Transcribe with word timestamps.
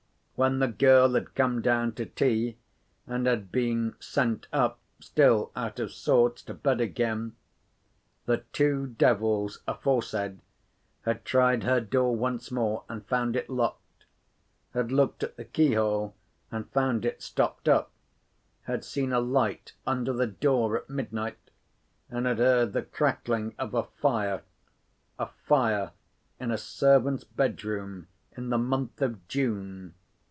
When 0.35 0.57
the 0.57 0.67
girl 0.67 1.13
had 1.13 1.35
come 1.35 1.61
down 1.61 1.91
to 1.93 2.05
tea, 2.07 2.57
and 3.05 3.27
had 3.27 3.51
been 3.51 3.93
sent 3.99 4.47
up, 4.51 4.79
still 4.99 5.51
out 5.55 5.79
of 5.79 5.91
sorts, 5.91 6.41
to 6.45 6.55
bed 6.55 6.81
again, 6.81 7.35
the 8.25 8.37
two 8.51 8.87
devils 8.87 9.61
aforesaid 9.67 10.39
had 11.03 11.25
tried 11.25 11.61
her 11.61 11.79
door 11.79 12.15
once 12.15 12.49
more, 12.49 12.85
and 12.89 13.05
found 13.05 13.35
it 13.35 13.51
locked; 13.51 14.05
had 14.73 14.91
looked 14.91 15.21
at 15.21 15.37
the 15.37 15.45
keyhole, 15.45 16.15
and 16.51 16.71
found 16.71 17.05
it 17.05 17.21
stopped 17.21 17.69
up; 17.69 17.91
had 18.63 18.83
seen 18.83 19.13
a 19.13 19.19
light 19.19 19.73
under 19.85 20.11
the 20.11 20.25
door 20.25 20.75
at 20.75 20.89
midnight, 20.89 21.51
and 22.09 22.25
had 22.25 22.39
heard 22.39 22.73
the 22.73 22.81
crackling 22.81 23.53
of 23.59 23.75
a 23.75 23.83
fire 23.83 24.41
(a 25.19 25.27
fire 25.27 25.91
in 26.39 26.49
a 26.49 26.57
servant's 26.57 27.23
bedroom 27.25 28.07
in 28.35 28.49
the 28.49 28.57
month 28.57 29.03
of 29.03 29.27
June!) 29.27 29.93